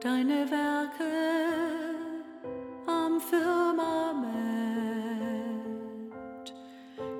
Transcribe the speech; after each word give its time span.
deine 0.00 0.50
Werke 0.50 1.04
am 2.86 3.20
Firmament. 3.20 4.30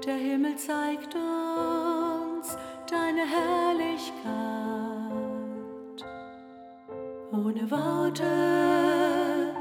Der 0.04 0.14
Himmel 0.14 0.56
zeigt 0.56 1.14
uns 1.14 2.56
deine 2.90 3.26
Herrlichkeit. 3.26 4.24
Ohne 7.32 7.70
Worte, 7.70 9.52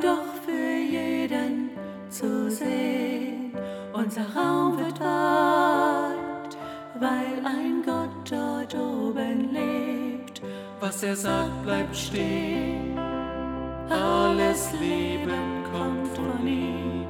doch 0.00 0.34
für 0.44 0.76
jeden 0.76 1.70
zu 2.10 2.50
sehen. 2.50 3.52
Unser 3.94 4.26
Raum 4.36 4.78
wird 4.78 5.00
weit, 5.00 6.56
weil 7.00 7.46
ein 7.46 7.82
Gott. 7.84 8.03
Was 10.86 11.02
er 11.02 11.16
sagt, 11.16 11.62
bleibt 11.62 11.96
stehen. 11.96 12.98
Alles 13.88 14.70
Leben 14.78 15.64
kommt 15.72 16.06
von 16.08 16.46
ihm. 16.46 17.06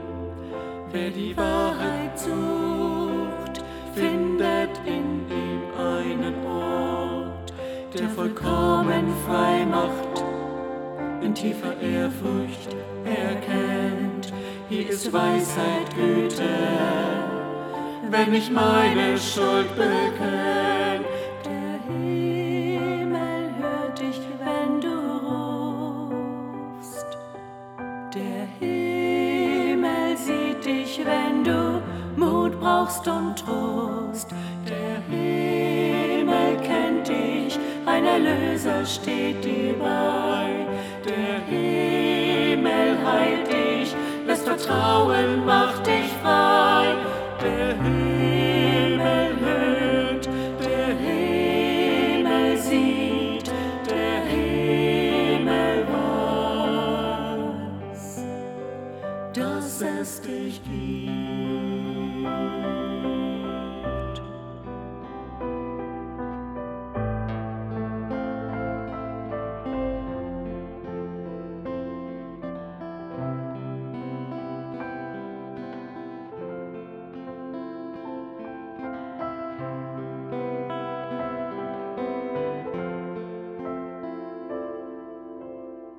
Wer 0.93 1.11
die 1.11 1.37
Wahrheit 1.37 2.17
sucht, 2.17 3.65
findet 3.97 4.79
in 4.87 5.27
ihm 5.29 5.63
einen 5.77 6.47
Ort, 6.47 7.53
der 7.99 8.09
vollkommen 8.11 9.13
frei 9.27 9.67
macht, 9.69 10.25
in 11.21 11.35
tiefer 11.35 11.77
Ehrfurcht 11.81 12.77
erkennt. 13.05 14.33
Hier 14.69 14.89
ist 14.89 15.13
Weisheit, 15.13 15.93
Güte, 15.97 16.49
wenn 18.09 18.35
ich 18.35 18.53
meine 18.53 19.19
Schuld 19.19 19.75
bekenn. 19.75 20.74
Brauchst 32.85 33.09
und 33.09 33.37
Trost. 33.37 34.29
Der 34.69 35.01
Himmel 35.09 36.57
kennt 36.63 37.09
dich, 37.09 37.59
ein 37.87 38.05
Erlöser 38.05 38.85
steht 38.85 39.45
dir 39.45 39.75
bei. 39.79 40.67
Der 41.05 41.41
Himmel 41.47 42.04
dass 59.35 59.81
es 59.81 60.21
dich 60.21 60.63
gibt. 60.63 61.45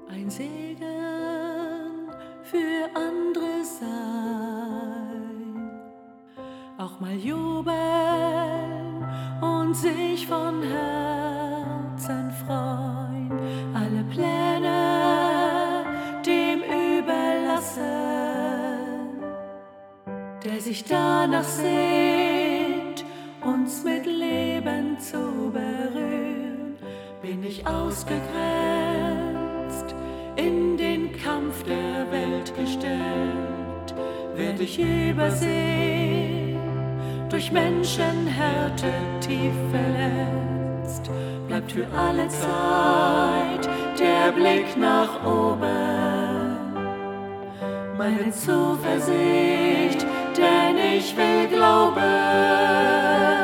ein 0.08 0.30
Segen 0.30 2.10
für 2.44 2.90
andere 2.94 3.05
auch 6.86 7.00
mal 7.00 7.16
jubeln 7.16 7.76
und 9.42 9.74
sich 9.76 10.28
von 10.28 10.62
Herzen 10.62 12.32
freuen, 12.46 13.32
alle 13.74 14.04
Pläne 14.12 15.84
dem 16.24 16.62
überlassen, 16.62 17.82
der 20.44 20.62
sich 20.62 20.84
danach 20.84 21.44
sehnt, 21.44 23.04
uns 23.42 23.84
mit 23.84 24.06
Leben 24.06 25.00
zu 25.00 25.52
berühren, 25.52 26.78
bin 27.22 27.44
ich 27.44 27.66
ausgegrenzt, 27.66 28.26
in 30.36 30.78
den 30.78 31.12
Kampf 31.14 31.64
der 31.64 32.12
Welt 32.12 32.54
gestellt, 32.56 33.96
werd 34.36 34.60
ich 34.60 34.78
übersehen, 34.80 35.95
durch 37.30 37.52
Menschenhärte 37.52 38.92
tief 39.22 39.54
verletzt, 39.72 41.10
bleibt 41.48 41.72
für 41.72 41.88
alle 41.98 42.28
Zeit 42.28 43.70
der 44.00 44.32
Blick 44.32 44.78
nach 44.78 45.26
oben 45.26 46.06
meine 47.98 48.32
Zuversicht, 48.32 50.06
denn 50.38 50.78
ich 50.98 51.16
will 51.16 51.48
glauben. 51.48 53.35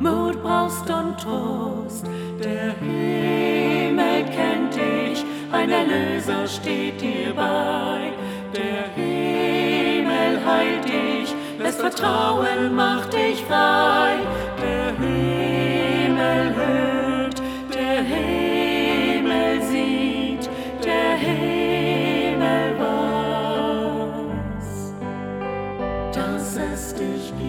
Mut 0.00 0.42
brauchst 0.42 0.88
und 0.90 1.18
Trost. 1.18 2.06
Der 2.42 2.72
Himmel 2.78 4.24
kennt 4.26 4.74
dich, 4.74 5.24
ein 5.50 5.70
Erlöser 5.70 6.46
steht 6.46 7.00
dir 7.00 7.34
bei. 7.34 8.12
Der 8.54 8.88
Himmel 8.94 10.44
heilt 10.46 10.84
dich, 10.84 11.34
lässt 11.58 11.80
Vertrauen, 11.80 12.74
macht 12.76 13.12
dich 13.12 13.42
frei. 13.44 14.18
Der 14.62 14.94
Himmel 14.96 16.54
hört, 16.54 17.42
der 17.74 18.02
Himmel 18.02 19.62
sieht, 19.62 20.48
der 20.84 21.16
Himmel 21.16 22.78
weiß, 23.98 24.94
dass 26.14 26.56
es 26.56 26.94
dich 26.94 27.32
gibt. 27.36 27.48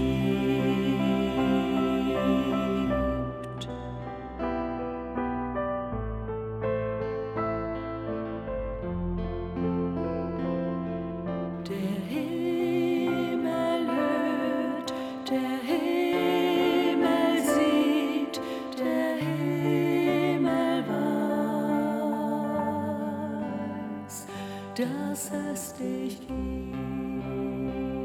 dass 24.80 25.32
es 25.32 25.74
dich 25.74 26.20
gibt. 26.22 27.99